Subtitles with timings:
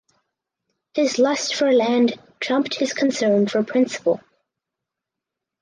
[0.95, 4.19] His lust for land trumped his concern for principle.